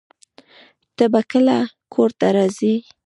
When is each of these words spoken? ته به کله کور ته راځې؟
ته 0.95 1.05
به 1.11 1.21
کله 1.31 1.57
کور 1.93 2.09
ته 2.19 2.27
راځې؟ 2.35 2.73